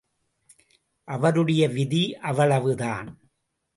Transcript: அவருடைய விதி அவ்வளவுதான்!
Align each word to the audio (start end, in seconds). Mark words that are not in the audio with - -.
அவருடைய 1.07 1.67
விதி 1.67 2.03
அவ்வளவுதான்! 2.21 3.09